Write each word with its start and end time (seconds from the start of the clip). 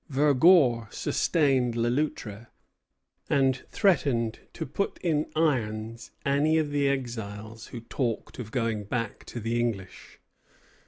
Vergor 0.09 0.87
sustained 0.89 1.75
Le 1.75 1.87
Loutre, 1.89 2.47
and 3.29 3.63
threatened 3.69 4.39
to 4.51 4.65
put 4.65 4.97
in 5.03 5.27
irons 5.35 6.09
any 6.25 6.57
of 6.57 6.71
the 6.71 6.87
exiles 6.89 7.67
who 7.67 7.81
talked 7.81 8.39
of 8.39 8.49
going 8.49 8.83
back 8.83 9.23
to 9.25 9.39
the 9.39 9.59
English. 9.59 10.19